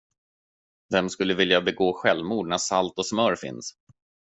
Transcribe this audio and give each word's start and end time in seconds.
Vem 0.93 1.09
skulle 1.09 1.33
vilja 1.35 1.61
begå 1.61 1.93
självmord 1.93 2.47
när 2.47 2.57
salt 2.57 2.97
och 2.97 3.05
smör 3.05 3.35
finns? 3.35 3.75